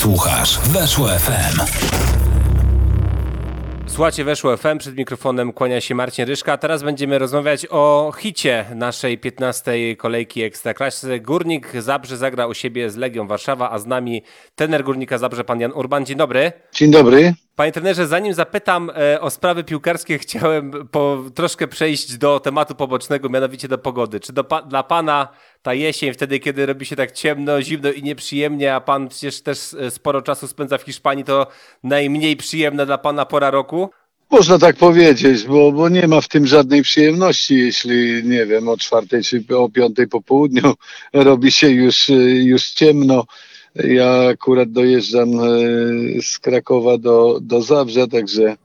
[0.00, 1.60] Słuchasz Weszło FM.
[3.86, 9.18] Słuchajcie, weszło FM, przed mikrofonem kłania się Marcin Ryszka, teraz będziemy rozmawiać o hicie naszej
[9.18, 9.96] 15.
[9.96, 11.20] kolejki Ekstraklasy.
[11.20, 14.22] Górnik Zabrze zagra u siebie z Legią Warszawa, a z nami
[14.54, 16.06] tener Górnika Zabrze, pan Jan Urban.
[16.06, 16.52] Dzień dobry.
[16.72, 17.34] Dzień dobry.
[17.60, 23.28] Panie trenerze, zanim zapytam e, o sprawy piłkarskie, chciałem po, troszkę przejść do tematu pobocznego,
[23.28, 24.20] mianowicie do pogody.
[24.20, 25.28] Czy do, dla pana
[25.62, 29.74] ta jesień, wtedy kiedy robi się tak ciemno, zimno i nieprzyjemnie, a pan przecież też
[29.74, 31.46] e, sporo czasu spędza w Hiszpanii, to
[31.82, 33.90] najmniej przyjemna dla pana pora roku?
[34.30, 38.76] Można tak powiedzieć, bo, bo nie ma w tym żadnej przyjemności, jeśli, nie wiem, o
[38.76, 40.74] czwartej czy o piątej po południu
[41.12, 43.24] robi się już, e, już ciemno
[43.74, 45.48] ja akurat dojeżdżam e,
[46.22, 48.56] z Krakowa do, do Zabrza, także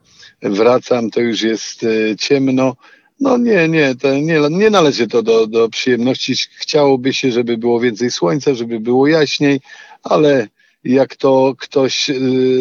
[0.41, 2.75] wracam, to już jest e, ciemno.
[3.19, 6.33] No nie, nie, to nie, nie należy to do, do przyjemności.
[6.57, 9.59] Chciałoby się, żeby było więcej słońca, żeby było jaśniej,
[10.03, 10.47] ale
[10.83, 12.13] jak to ktoś e,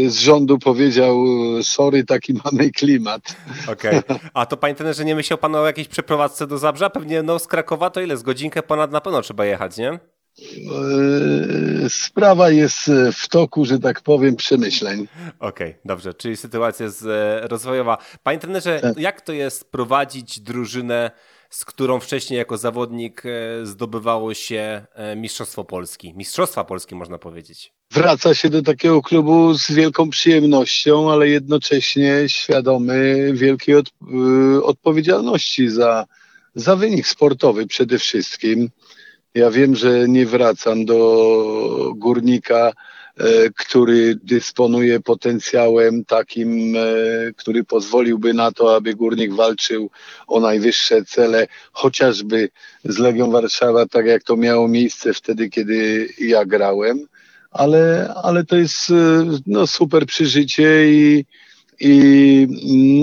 [0.06, 1.24] z rządu powiedział,
[1.62, 3.36] sorry, taki mamy klimat.
[3.72, 3.98] Okej.
[3.98, 4.18] Okay.
[4.34, 6.90] A to panie trenerze, nie myślał pan o jakiejś przeprowadzce do Zabrza?
[6.90, 8.16] Pewnie no z Krakowa to ile?
[8.16, 9.98] Z godzinkę ponad na pewno trzeba jechać, nie?
[10.38, 15.08] Yy, sprawa jest w toku, że tak powiem, przemyśleń.
[15.38, 17.98] Okej, okay, dobrze, czyli sytuacja jest e, rozwojowa.
[18.22, 18.98] Panie trenerze, tak.
[18.98, 21.10] jak to jest prowadzić drużynę,
[21.50, 26.14] z którą wcześniej jako zawodnik e, zdobywało się e, Mistrzostwo Polski?
[26.16, 27.72] Mistrzostwa Polski można powiedzieć.
[27.90, 33.90] Wraca się do takiego klubu z wielką przyjemnością, ale jednocześnie świadomy wielkiej od,
[34.62, 36.06] odpowiedzialności za,
[36.54, 38.70] za wynik sportowy przede wszystkim.
[39.34, 42.72] Ja wiem, że nie wracam do górnika,
[43.16, 46.80] e, który dysponuje potencjałem takim, e,
[47.36, 49.90] który pozwoliłby na to, aby górnik walczył
[50.26, 52.48] o najwyższe cele, chociażby
[52.84, 57.06] z Legią Warszawa, tak jak to miało miejsce wtedy, kiedy ja grałem.
[57.50, 58.94] Ale, ale to jest e,
[59.46, 61.24] no, super przeżycie i,
[61.80, 62.46] i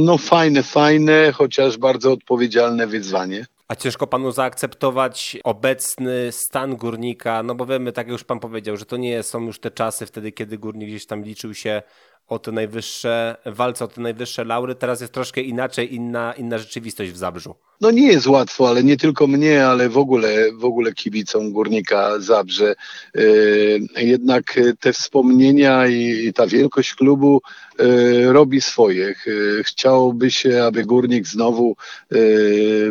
[0.05, 3.45] no fajne, fajne, chociaż bardzo odpowiedzialne wyzwanie.
[3.71, 8.77] A ciężko panu zaakceptować obecny stan górnika, no bo wiemy, tak jak już pan powiedział,
[8.77, 11.81] że to nie są już te czasy wtedy, kiedy górnik gdzieś tam liczył się
[12.27, 14.75] o te najwyższe, walce o te najwyższe laury.
[14.75, 17.55] Teraz jest troszkę inaczej, inna, inna rzeczywistość w Zabrzu.
[17.81, 22.19] No nie jest łatwo, ale nie tylko mnie, ale w ogóle, w ogóle kibicom Górnika
[22.19, 22.75] Zabrze.
[23.15, 27.41] Yy, jednak te wspomnienia i ta wielkość klubu
[27.79, 29.15] yy, robi swoje.
[29.25, 31.75] Yy, chciałoby się, aby Górnik znowu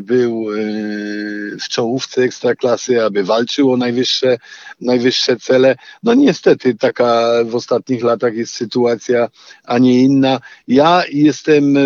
[0.03, 0.47] był
[1.61, 4.39] w czołówce ekstraklasy, aby walczył o najwyższe,
[4.81, 5.77] najwyższe cele.
[6.03, 9.20] No niestety taka w ostatnich latach jest sytuacja,
[9.65, 10.41] a nie inna.
[10.69, 11.79] Ja jestem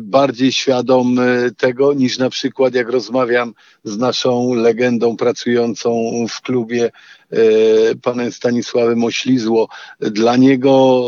[0.00, 1.20] bardziej świadom
[1.56, 3.54] tego niż na przykład jak rozmawiam
[3.84, 6.90] z naszą legendą pracującą w klubie
[7.32, 9.68] E, panem Stanisławem Oślizło.
[10.00, 11.04] Dla niego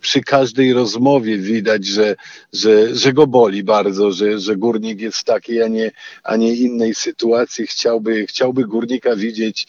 [0.00, 2.16] przy każdej rozmowie widać, że,
[2.52, 5.90] że, że go boli bardzo, że, że górnik jest w takiej, a nie,
[6.22, 7.66] a nie innej sytuacji.
[7.66, 9.66] Chciałby, chciałby górnika widzieć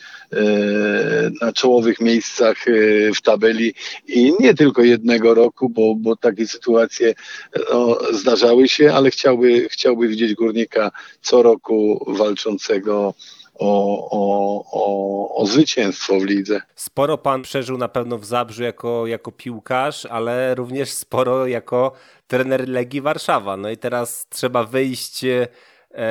[1.42, 2.72] na czołowych miejscach e,
[3.14, 3.74] w tabeli
[4.08, 7.14] i nie tylko jednego roku, bo, bo takie sytuacje
[7.74, 10.92] no, zdarzały się, ale chciałby, chciałby widzieć górnika
[11.22, 13.14] co roku walczącego
[13.60, 16.62] o, o, o, o zwycięstwo w lidze.
[16.76, 21.92] Sporo pan przeżył na pewno w Zabrzu jako, jako piłkarz, ale również sporo jako
[22.28, 23.58] trener Legii Warszawa.
[23.58, 25.48] No i teraz trzeba wyjść e,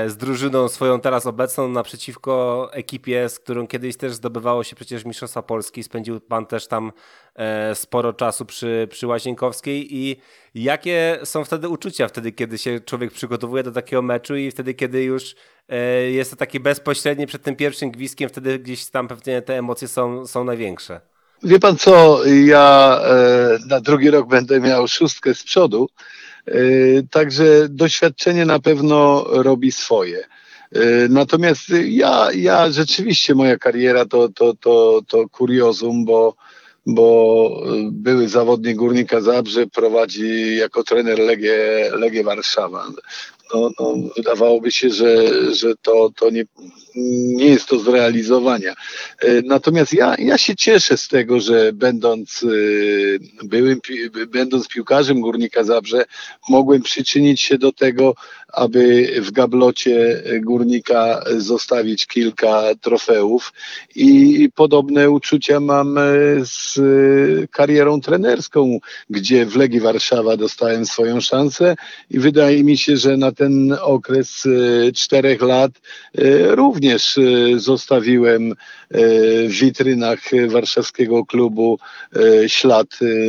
[0.06, 5.42] z drużyną swoją teraz obecną naprzeciwko ekipie, z którą kiedyś też zdobywało się przecież Mistrzostwa
[5.42, 5.82] Polski.
[5.82, 6.92] Spędził pan też tam
[7.34, 10.16] e, sporo czasu przy, przy Łazienkowskiej i
[10.54, 15.02] jakie są wtedy uczucia, wtedy kiedy się człowiek przygotowuje do takiego meczu i wtedy kiedy
[15.02, 15.34] już
[15.68, 19.88] E, jest to taki bezpośredni przed tym pierwszym gwizdkiem, wtedy gdzieś tam pewnie te emocje
[19.88, 21.00] są, są największe.
[21.42, 26.33] Wie pan co, ja e, na drugi rok będę miał szóstkę z przodu, e,
[27.10, 30.24] także doświadczenie na pewno robi swoje.
[31.08, 36.34] Natomiast ja, ja rzeczywiście moja kariera to, to, to, to kuriozum, bo,
[36.86, 37.48] bo
[37.90, 42.86] były zawodnik Górnika Zabrze prowadzi jako trener Legię, Legię Warszawa
[43.54, 46.44] no, no, wydawałoby się, że, że to, to nie,
[47.36, 48.74] nie jest to zrealizowania.
[49.20, 53.80] E, natomiast ja, ja się cieszę z tego, że będąc e, byłym,
[54.28, 56.04] będąc piłkarzem Górnika Zabrze,
[56.48, 58.14] mogłem przyczynić się do tego,
[58.52, 63.52] aby w gablocie Górnika zostawić kilka trofeów
[63.94, 66.02] i podobne uczucia mam e,
[66.42, 66.80] z
[67.50, 68.78] karierą trenerską,
[69.10, 71.76] gdzie w Legii Warszawa dostałem swoją szansę
[72.10, 74.42] i wydaje mi się, że na ten okres
[74.94, 75.72] czterech lat
[76.48, 77.18] również
[77.56, 78.52] zostawiłem
[79.48, 81.78] w witrynach warszawskiego klubu
[82.46, 82.86] ślad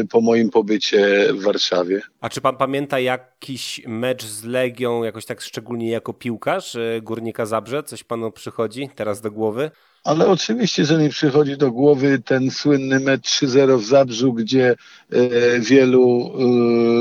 [0.10, 2.02] po moim pobycie w Warszawie.
[2.22, 7.84] A czy pan pamięta jakiś mecz z Legią, jakoś tak szczególnie jako piłkarz Górnika Zabrze?
[7.84, 9.72] Coś panu przychodzi teraz do głowy?
[10.06, 14.76] Ale oczywiście, że mi przychodzi do głowy ten słynny mecz 3-0 w Zabrzu, gdzie
[15.12, 16.44] e, wielu e,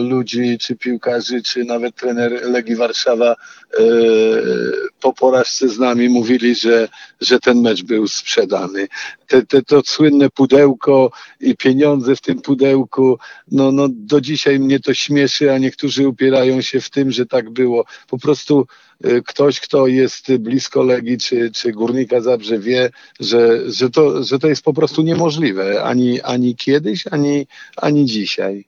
[0.03, 3.37] ludzi, czy piłkarzy, czy nawet trener Legii Warszawa e,
[5.01, 6.89] po porażce z nami mówili, że,
[7.21, 8.89] że ten mecz był sprzedany.
[9.27, 11.11] Te, te, to słynne pudełko
[11.41, 13.19] i pieniądze w tym pudełku,
[13.51, 17.51] no, no do dzisiaj mnie to śmieszy, a niektórzy upierają się w tym, że tak
[17.51, 17.85] było.
[18.09, 18.67] Po prostu
[19.27, 22.91] ktoś, kto jest blisko Legii czy, czy Górnika Zabrze wie,
[23.21, 27.47] że, że, to, że to jest po prostu niemożliwe ani, ani kiedyś, ani,
[27.77, 28.65] ani dzisiaj.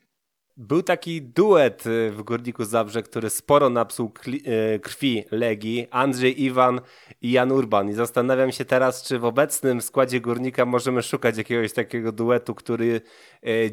[0.59, 6.81] Był taki duet y, w Górniku Zabrze, który sporo napsuł y, krwi Legii, Andrzej Iwan
[7.21, 7.89] i Jan Urban.
[7.89, 13.01] I zastanawiam się teraz, czy w obecnym składzie Górnika możemy szukać jakiegoś takiego duetu, który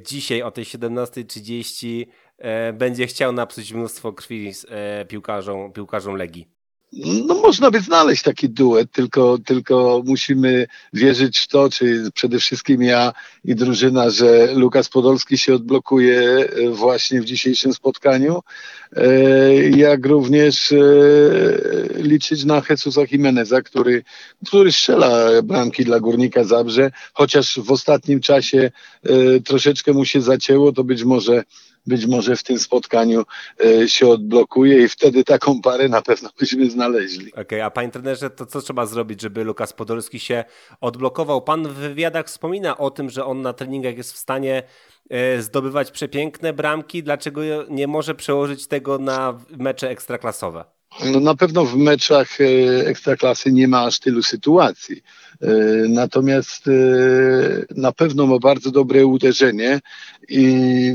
[0.06, 2.06] dzisiaj o tej 17.30
[2.72, 4.52] będzie chciał napsuć mnóstwo krwi
[5.08, 6.53] piłkarzom, piłkarzom Legii.
[6.96, 12.82] No można by znaleźć taki duet, tylko, tylko musimy wierzyć w to, czy przede wszystkim
[12.82, 13.12] ja
[13.44, 18.40] i drużyna, że Lukas Podolski się odblokuje e, właśnie w dzisiejszym spotkaniu,
[18.96, 20.78] e, jak również e,
[21.94, 24.04] liczyć na Jesusa Jimeneza, który,
[24.46, 28.70] który strzela bramki dla Górnika Zabrze, chociaż w ostatnim czasie
[29.44, 31.44] troszeczkę mu się zacięło, to być może
[31.86, 33.24] być może w tym spotkaniu
[33.64, 37.32] e, się odblokuje i wtedy taką parę na pewno byśmy znaleźli.
[37.32, 40.44] Okej, okay, a panie trenerze, to co trzeba zrobić, żeby Lukas Podolski się
[40.80, 41.42] odblokował?
[41.42, 44.62] Pan w wywiadach wspomina o tym, że on na treningach jest w stanie
[45.10, 47.02] e, zdobywać przepiękne bramki.
[47.02, 47.40] Dlaczego
[47.70, 50.73] nie może przełożyć tego na mecze ekstraklasowe?
[51.02, 52.44] No na pewno w meczach e,
[52.86, 55.02] ekstraklasy nie ma aż tylu sytuacji.
[55.42, 55.48] E,
[55.88, 56.72] natomiast e,
[57.76, 59.80] na pewno ma bardzo dobre uderzenie
[60.28, 60.46] i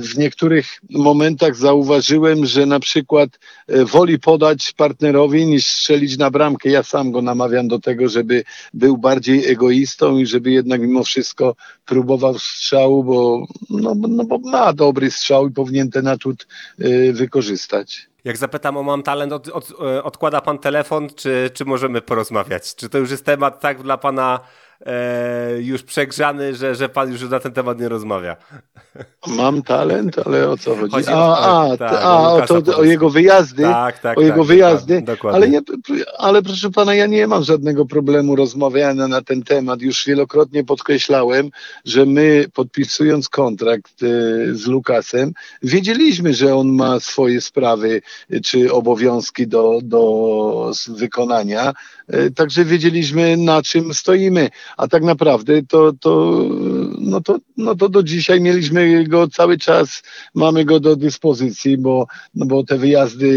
[0.01, 3.39] w niektórych momentach zauważyłem, że na przykład
[3.85, 6.69] woli podać partnerowi niż strzelić na bramkę.
[6.69, 8.43] Ja sam go namawiam do tego, żeby
[8.73, 11.55] był bardziej egoistą i żeby jednak mimo wszystko
[11.85, 16.47] próbował strzału, bo, no, no bo ma dobry strzał i powinien ten atut
[17.13, 18.08] wykorzystać.
[18.23, 22.75] Jak zapytam o mam talent, od, od, e, odkłada pan telefon, czy, czy możemy porozmawiać?
[22.75, 24.39] Czy to już jest temat tak dla pana
[24.85, 28.35] e, już przegrzany, że, że pan już na ten temat nie rozmawia.
[29.27, 30.91] Mam talent, ale o co chodzi?
[30.91, 33.63] chodzi a, o, a, tak, a o, to, o, jego wyjazdy.
[33.63, 35.03] Tak, tak, o jego tak, wyjazdy.
[35.31, 35.61] Ale, nie,
[36.17, 39.81] ale proszę pana, ja nie mam żadnego problemu rozmawiania na ten temat.
[39.81, 41.49] Już wielokrotnie podkreślałem,
[41.85, 45.33] że my podpisując kontrakt y, z Lukasem,
[45.63, 48.01] wiedzieliśmy, że on ma swoje sprawy
[48.33, 51.73] y, czy obowiązki do, do wykonania.
[52.13, 56.45] Y, także wiedzieliśmy, na czym stoimy a tak naprawdę to, to,
[56.99, 60.03] no to, no to do dzisiaj mieliśmy go cały czas,
[60.35, 63.29] mamy go do dyspozycji, bo, no bo te wyjazdy,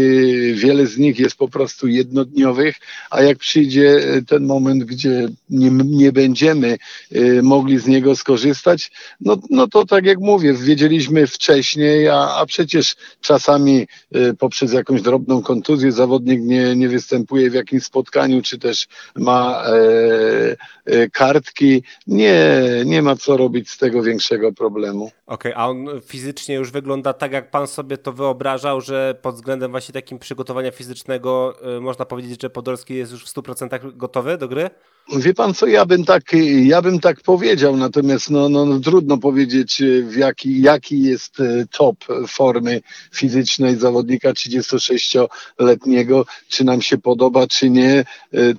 [0.55, 2.75] wiele z nich jest po prostu jednodniowych,
[3.09, 6.77] a jak przyjdzie ten moment, gdzie nie, nie będziemy
[7.15, 8.91] y, mogli z niego skorzystać,
[9.21, 15.01] no, no to tak jak mówię, wiedzieliśmy wcześniej, a, a przecież czasami y, poprzez jakąś
[15.01, 21.83] drobną kontuzję zawodnik nie, nie występuje w jakimś spotkaniu, czy też ma e, e, kartki.
[22.07, 25.05] Nie, nie ma co robić z tego większego problemu.
[25.05, 29.35] Okej, okay, a on fizycznie już wygląda tak, jak pan sobie to wyobrażał, że pod
[29.35, 34.37] względem właśnie takim przygotowania fizycznego y, można powiedzieć, że Podolski jest już w 100% gotowy
[34.37, 34.69] do gry?
[35.09, 36.23] Wie pan co, ja bym tak,
[36.63, 41.67] ja bym tak powiedział, natomiast no, no, no trudno powiedzieć, w jaki, jaki jest y,
[41.71, 41.95] top
[42.27, 42.81] formy
[43.11, 48.05] fizycznej zawodnika 36-letniego, czy nam się podoba, czy nie,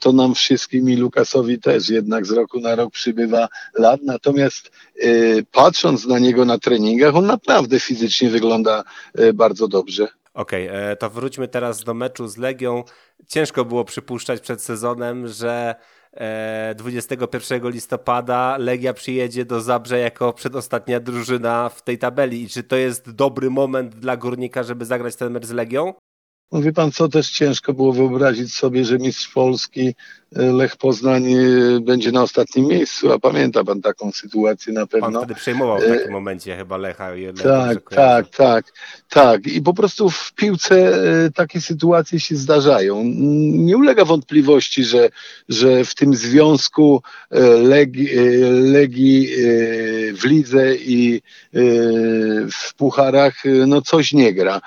[0.00, 3.48] to nam wszystkim i Lukasowi też jednak z roku na rok przybywa
[3.78, 4.70] lat, natomiast
[5.52, 8.84] patrząc na niego na treningach, on naprawdę fizycznie wygląda
[9.34, 10.08] bardzo dobrze.
[10.34, 12.84] Okej, okay, e, to wróćmy teraz do meczu z Legią.
[13.28, 15.74] Ciężko było przypuszczać przed sezonem, że
[16.74, 22.42] 21 e, listopada Legia przyjedzie do Zabrze jako przedostatnia drużyna w tej tabeli.
[22.42, 25.94] I czy to jest dobry moment dla górnika, żeby zagrać ten mecz z Legią?
[26.52, 29.94] Mówi pan, co też ciężko było wyobrazić sobie, że mistrz Polski
[30.34, 31.24] Lech Poznań
[31.80, 35.10] będzie na ostatnim miejscu, a pamięta pan taką sytuację na pewno.
[35.10, 37.10] Pan wtedy przejmował w takim momencie chyba Lecha.
[37.42, 38.72] Tak, tak, tak,
[39.08, 39.46] tak.
[39.46, 40.98] I po prostu w piłce
[41.34, 43.02] takie sytuacje się zdarzają.
[43.04, 45.08] Nie ulega wątpliwości, że,
[45.48, 47.02] że w tym związku
[47.62, 48.08] Legii,
[48.62, 49.28] Legii
[50.14, 51.22] w lidze i
[52.52, 53.34] w pucharach
[53.66, 54.60] no coś nie gra.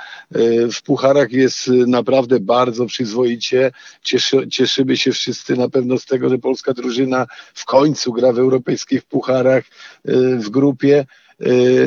[0.74, 3.71] W pucharach jest naprawdę bardzo przyzwoicie.
[4.03, 8.39] Cieszy, cieszymy się wszyscy na pewno z tego, że polska drużyna w końcu gra w
[8.39, 9.63] europejskich pucharach
[10.39, 11.05] w grupie.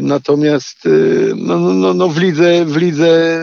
[0.01, 0.89] Natomiast
[1.37, 3.43] no, no, no w, lidze, w lidze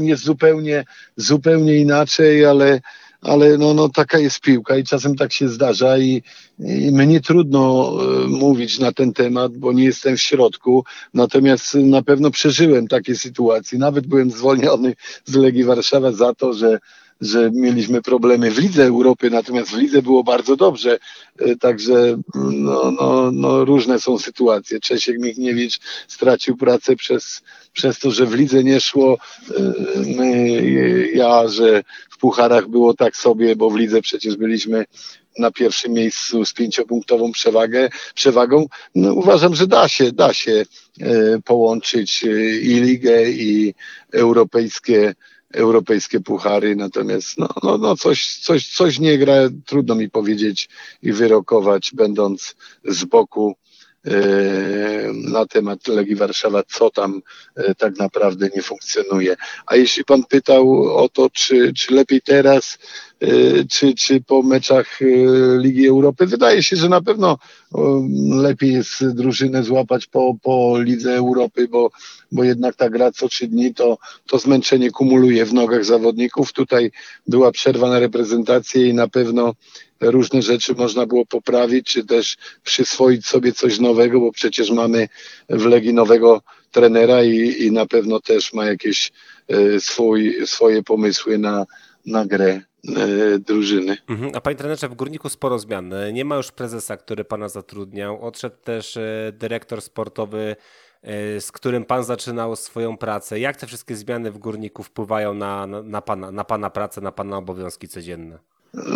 [0.00, 0.84] jest zupełnie,
[1.16, 2.80] zupełnie inaczej, ale
[3.24, 6.22] ale no, no taka jest piłka i czasem tak się zdarza i,
[6.58, 7.92] i mnie trudno
[8.28, 13.78] mówić na ten temat, bo nie jestem w środku, natomiast na pewno przeżyłem takie sytuacje.
[13.78, 14.94] Nawet byłem zwolniony
[15.24, 16.78] z Legii Warszawa za to, że
[17.20, 20.98] że mieliśmy problemy w Lidze Europy, natomiast w Lidze było bardzo dobrze.
[21.38, 24.80] E, także no, no, no, różne są sytuacje.
[24.80, 27.42] Czesiek Michniewicz stracił pracę przez,
[27.72, 29.18] przez to, że w Lidze nie szło.
[29.50, 29.72] E,
[30.16, 34.84] my, ja, że w pucharach było tak sobie, bo w Lidze przecież byliśmy
[35.38, 38.66] na pierwszym miejscu z pięciopunktową przewagę, przewagą.
[38.94, 40.64] No, uważam, że da się, da się
[41.00, 42.22] e, połączyć
[42.62, 43.74] i ligę, i
[44.12, 45.14] europejskie
[45.54, 49.34] europejskie puchary, natomiast no, no, no coś, coś, coś nie gra,
[49.66, 50.68] trudno mi powiedzieć
[51.02, 53.54] i wyrokować, będąc z boku
[54.06, 54.10] e,
[55.12, 57.22] na temat Legii Warszawa, co tam
[57.56, 59.36] e, tak naprawdę nie funkcjonuje.
[59.66, 62.78] A jeśli pan pytał o to, czy, czy lepiej teraz,
[63.70, 64.98] czy, czy po meczach
[65.58, 67.38] Ligi Europy, wydaje się, że na pewno
[68.30, 71.90] lepiej jest drużynę złapać po, po Lidze Europy, bo,
[72.32, 76.52] bo jednak ta gra co trzy dni to, to zmęczenie kumuluje w nogach zawodników.
[76.52, 76.90] Tutaj
[77.26, 79.54] była przerwa na reprezentację i na pewno
[80.00, 85.08] różne rzeczy można było poprawić, czy też przyswoić sobie coś nowego, bo przecież mamy
[85.48, 89.12] w Legii nowego trenera i, i na pewno też ma jakieś
[89.78, 91.66] swój, swoje pomysły na,
[92.06, 92.60] na grę
[93.40, 93.96] drużyny.
[94.08, 94.30] Mhm.
[94.34, 95.94] A panie trenerze, w Górniku sporo zmian.
[96.12, 98.22] Nie ma już prezesa, który pana zatrudniał.
[98.22, 100.56] Odszedł też e, dyrektor sportowy,
[101.40, 103.40] z którym pan zaczynał swoją pracę.
[103.40, 107.36] Jak te wszystkie zmiany w Górniku wpływają na, na, pana, na pana pracę, na pana
[107.36, 108.38] obowiązki codzienne?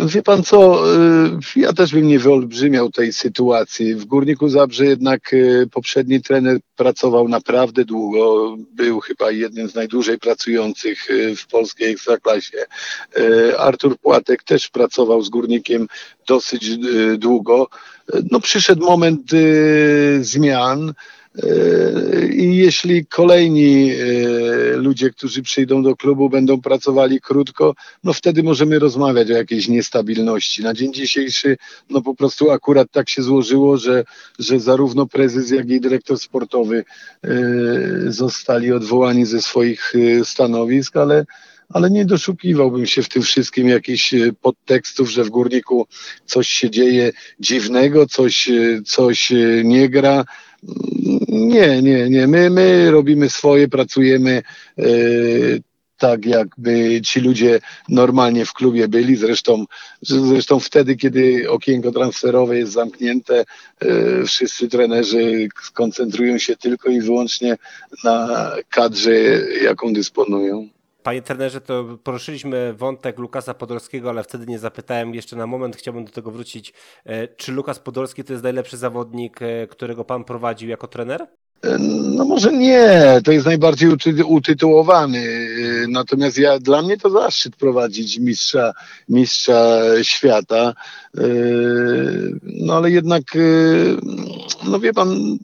[0.05, 3.95] Wie pan co, y, ja też bym nie wyolbrzymiał tej sytuacji.
[3.95, 8.55] W Górniku Zabrze jednak y, poprzedni trener pracował naprawdę długo.
[8.73, 12.57] Był chyba jednym z najdłużej pracujących y, w polskiej ekstraklasie.
[13.57, 15.87] Artur Płatek też pracował z Górnikiem
[16.27, 16.77] dosyć
[17.17, 17.67] długo.
[18.31, 19.31] No przyszedł moment
[20.21, 20.93] zmian.
[22.31, 23.95] I jeśli kolejni e,
[24.77, 30.63] ludzie, którzy przyjdą do klubu, będą pracowali krótko, no wtedy możemy rozmawiać o jakiejś niestabilności.
[30.63, 31.57] Na dzień dzisiejszy,
[31.89, 34.03] no po prostu akurat tak się złożyło, że,
[34.39, 36.83] że zarówno prezes, jak i dyrektor sportowy
[37.23, 37.29] e,
[38.07, 41.25] zostali odwołani ze swoich e, stanowisk, ale
[41.73, 45.87] ale nie doszukiwałbym się w tym wszystkim jakichś podtekstów, że w górniku
[46.25, 48.49] coś się dzieje dziwnego, coś,
[48.85, 49.31] coś
[49.63, 50.25] nie gra.
[51.27, 52.27] Nie, nie, nie.
[52.27, 54.41] My, my robimy swoje, pracujemy
[54.77, 54.83] e,
[55.97, 59.15] tak, jakby ci ludzie normalnie w klubie byli.
[59.15, 59.65] Zresztą,
[60.01, 63.45] zresztą wtedy, kiedy okienko transferowe jest zamknięte,
[63.79, 67.57] e, wszyscy trenerzy skoncentrują się tylko i wyłącznie
[68.03, 69.13] na kadrze,
[69.63, 70.69] jaką dysponują.
[71.03, 76.05] Panie trenerze, to poruszyliśmy wątek Lukasa Podolskiego, ale wtedy nie zapytałem jeszcze na moment, chciałbym
[76.05, 76.73] do tego wrócić.
[77.05, 81.21] E, czy Lukas Podolski to jest najlepszy zawodnik, e, którego pan prowadził jako trener?
[81.21, 81.77] E,
[82.15, 83.89] no może nie, to jest najbardziej
[84.25, 85.49] utytułowany.
[85.89, 88.73] Natomiast ja, dla mnie to zaszczyt prowadzić mistrza,
[89.09, 90.73] mistrza świata.
[92.43, 93.23] No ale jednak,
[94.63, 95.37] no wie pan,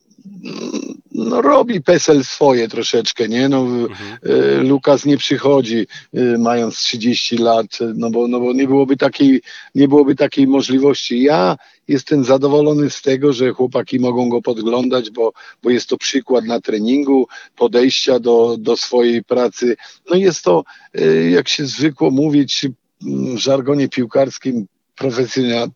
[1.17, 3.49] no robi PESEL swoje troszeczkę, nie?
[3.49, 4.17] No, mhm.
[4.23, 9.41] E, Lukas nie przychodzi e, mając 30 lat, no bo, no bo nie, byłoby takiej,
[9.75, 11.21] nie byłoby takiej możliwości.
[11.21, 11.57] Ja
[11.87, 16.61] jestem zadowolony z tego, że chłopaki mogą go podglądać, bo, bo jest to przykład na
[16.61, 19.75] treningu, podejścia do, do swojej pracy.
[20.09, 22.67] No jest to, e, jak się zwykło mówić
[23.01, 24.67] w żargonie piłkarskim,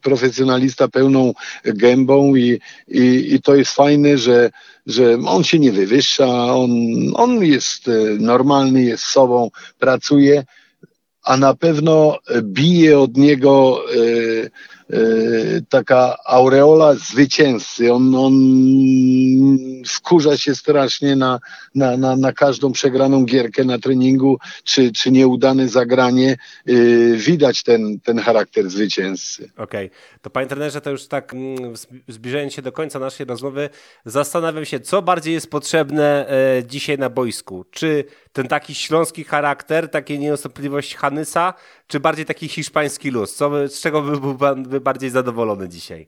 [0.01, 1.33] profesjonalista pełną
[1.63, 4.49] gębą i, i, i to jest fajne, że,
[4.85, 6.71] że on się nie wywyższa, on,
[7.13, 9.49] on jest e, normalny, jest sobą,
[9.79, 10.45] pracuje,
[11.23, 14.49] a na pewno bije od niego, e,
[15.69, 17.93] taka aureola zwycięzcy.
[17.93, 18.33] On, on
[19.87, 21.39] wkurza się strasznie na,
[21.75, 26.37] na, na, na każdą przegraną gierkę na treningu, czy, czy nieudane zagranie.
[27.15, 29.49] Widać ten, ten charakter zwycięzcy.
[29.57, 29.99] Okej, okay.
[30.21, 31.73] to panie trenerze, to już tak mm,
[32.07, 33.69] zbliżając się do końca naszej rozmowy,
[34.05, 37.65] zastanawiam się, co bardziej jest potrzebne e, dzisiaj na boisku.
[37.71, 41.53] Czy ten taki śląski charakter, taka nieustępliwość Hanysa,
[41.87, 43.35] czy bardziej taki hiszpański luz?
[43.35, 46.07] Co, z czego by był pan by bardziej zadowolony dzisiaj?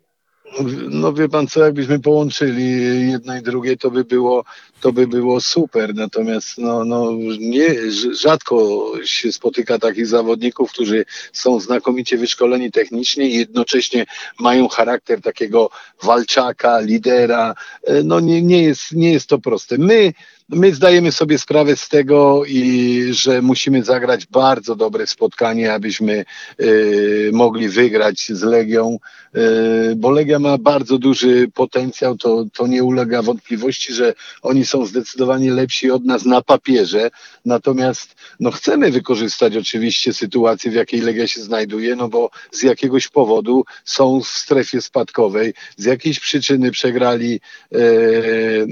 [0.90, 2.72] No wie pan co, jakbyśmy połączyli
[3.12, 4.44] jedno i drugie, to by było,
[4.82, 5.96] to by było super.
[5.96, 13.38] Natomiast no, no, nie, rzadko się spotyka takich zawodników, którzy są znakomicie wyszkoleni technicznie i
[13.38, 14.06] jednocześnie
[14.40, 15.70] mają charakter takiego
[16.04, 17.56] walczaka, lidera.
[18.04, 19.78] No nie, nie, jest, nie jest to proste.
[19.78, 20.14] My
[20.54, 26.26] My zdajemy sobie sprawę z tego i że musimy zagrać bardzo dobre spotkanie, abyśmy
[26.62, 28.98] y, mogli wygrać z Legią,
[29.36, 34.86] y, bo Legia ma bardzo duży potencjał, to, to nie ulega wątpliwości, że oni są
[34.86, 37.12] zdecydowanie lepsi od nas na papierze,
[37.46, 43.08] natomiast no, chcemy wykorzystać oczywiście sytuację, w jakiej Legia się znajduje, no bo z jakiegoś
[43.08, 47.40] powodu są w strefie spadkowej, z jakiejś przyczyny przegrali
[47.76, 48.68] y,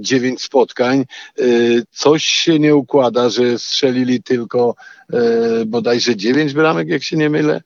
[0.00, 0.42] dziewięć
[0.90, 1.04] spotkań,
[1.40, 4.74] Y, coś się nie układa, że strzelili tylko
[5.14, 7.60] y, bodajże 9 bramek, jak się nie mylę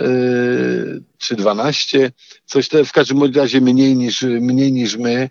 [0.00, 2.12] y, czy 12,
[2.46, 5.30] coś te, w każdym razie mniej niż, mniej niż my,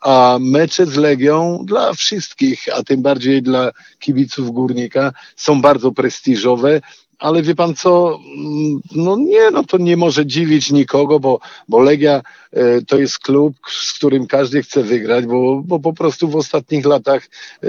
[0.00, 6.80] a mecze z Legią dla wszystkich, a tym bardziej dla kibiców Górnika są bardzo prestiżowe
[7.22, 11.80] ale wie pan co, mm, no nie, no to nie może dziwić nikogo, bo, bo
[11.80, 16.36] Legia e, to jest klub, z którym każdy chce wygrać, bo, bo po prostu w
[16.36, 17.28] ostatnich latach
[17.62, 17.68] e,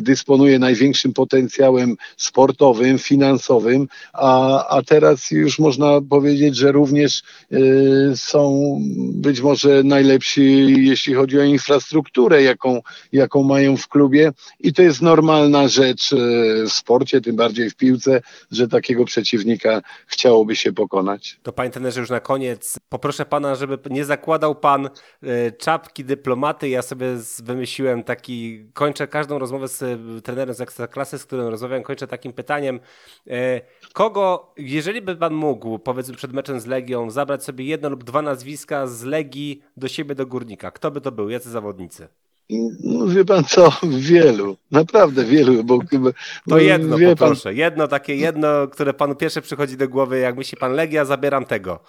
[0.00, 7.56] dysponuje największym potencjałem sportowym, finansowym, a, a teraz już można powiedzieć, że również e,
[8.16, 8.78] są
[9.12, 12.80] być może najlepsi, jeśli chodzi o infrastrukturę, jaką,
[13.12, 14.32] jaką mają w klubie.
[14.60, 16.14] I to jest normalna rzecz
[16.68, 21.40] w sporcie, tym bardziej w piłce, że takiego przeciwnika chciałoby się pokonać.
[21.42, 24.90] To panie trenerze, już na koniec poproszę pana, żeby nie zakładał pan
[25.22, 26.68] e, czapki dyplomaty.
[26.68, 27.06] Ja sobie
[27.42, 32.32] wymyśliłem taki, kończę każdą rozmowę z e, trenerem z Ekstraklasy, z którym rozmawiam, kończę takim
[32.32, 32.80] pytaniem.
[33.30, 33.60] E,
[33.92, 38.22] kogo, jeżeli by pan mógł, powiedzmy przed meczem z Legią, zabrać sobie jedno lub dwa
[38.22, 41.30] nazwiska z Legii do siebie do Górnika, kto by to był?
[41.30, 42.08] Jacy zawodnicy?
[42.84, 45.78] No wie pan co, wielu, naprawdę wielu, bo
[46.48, 47.56] To jedno wie poproszę, pan...
[47.56, 51.80] jedno takie jedno, które panu pierwsze przychodzi do głowy, jak myśli pan Legia, zabieram tego.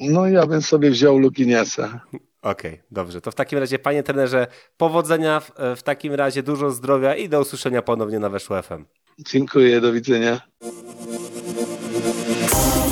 [0.00, 2.00] No ja bym sobie wziął Lukiniasa.
[2.42, 3.20] Okej, okay, dobrze.
[3.20, 7.40] To w takim razie, panie trenerze, powodzenia, w, w, takim razie dużo zdrowia i do
[7.40, 8.84] usłyszenia ponownie na Weszło FM.
[9.18, 10.40] Dziękuję, do widzenia.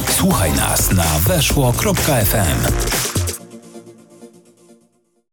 [0.09, 3.06] Słuchaj nas na weszło.fm.